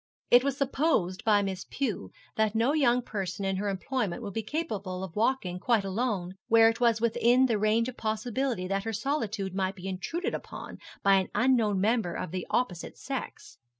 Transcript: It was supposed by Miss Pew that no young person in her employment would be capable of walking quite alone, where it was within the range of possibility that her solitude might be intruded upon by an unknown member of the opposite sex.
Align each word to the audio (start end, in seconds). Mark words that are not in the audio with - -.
It 0.31 0.43
was 0.43 0.57
supposed 0.57 1.23
by 1.23 1.43
Miss 1.43 1.67
Pew 1.69 2.09
that 2.35 2.55
no 2.55 2.73
young 2.73 3.03
person 3.03 3.45
in 3.45 3.57
her 3.57 3.69
employment 3.69 4.23
would 4.23 4.33
be 4.33 4.41
capable 4.41 5.03
of 5.03 5.15
walking 5.15 5.59
quite 5.59 5.83
alone, 5.85 6.37
where 6.47 6.69
it 6.69 6.79
was 6.79 6.99
within 6.99 7.45
the 7.45 7.59
range 7.59 7.87
of 7.87 7.97
possibility 7.97 8.67
that 8.67 8.83
her 8.83 8.93
solitude 8.93 9.53
might 9.53 9.75
be 9.75 9.87
intruded 9.87 10.33
upon 10.33 10.79
by 11.03 11.17
an 11.17 11.29
unknown 11.35 11.79
member 11.79 12.15
of 12.15 12.31
the 12.31 12.47
opposite 12.49 12.97
sex. 12.97 13.59